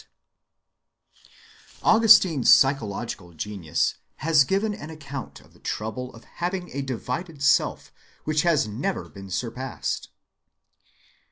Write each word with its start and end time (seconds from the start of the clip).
(91) 1.83 1.95
Augustine's 1.95 2.51
psychological 2.51 3.33
genius 3.33 3.97
has 4.15 4.43
given 4.45 4.73
an 4.73 4.89
account 4.89 5.39
of 5.41 5.53
the 5.53 5.59
trouble 5.59 6.11
of 6.15 6.23
having 6.23 6.71
a 6.75 6.81
divided 6.81 7.43
self 7.43 7.91
which 8.23 8.41
has 8.41 8.67
never 8.67 9.07
been 9.09 9.29
surpassed. 9.29 10.09